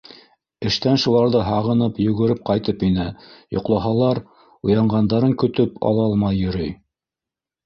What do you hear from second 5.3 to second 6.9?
көтөп ала алмай йөрөй.